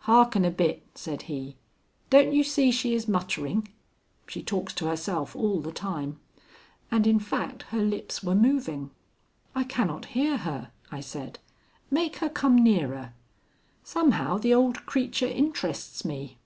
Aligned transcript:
"Hearken 0.00 0.44
a 0.44 0.50
bit," 0.50 0.84
said 0.94 1.22
he. 1.22 1.56
"Don't 2.10 2.34
you 2.34 2.44
see 2.44 2.70
she 2.70 2.94
is 2.94 3.08
muttering? 3.08 3.66
She 4.28 4.42
talks 4.42 4.74
to 4.74 4.84
herself 4.88 5.34
all 5.34 5.60
the 5.62 5.72
time." 5.72 6.20
And 6.90 7.06
in 7.06 7.18
fact 7.18 7.62
her 7.72 7.80
lips 7.82 8.22
were 8.22 8.34
moving. 8.34 8.90
"I 9.54 9.64
cannot 9.64 10.04
hear 10.12 10.36
her," 10.36 10.70
I 10.92 11.00
said. 11.00 11.38
"Make 11.90 12.16
her 12.16 12.28
come 12.28 12.56
nearer. 12.62 13.14
Somehow 13.82 14.36
the 14.36 14.52
old 14.52 14.84
creature 14.84 15.26
interests 15.28 16.04
me." 16.04 16.36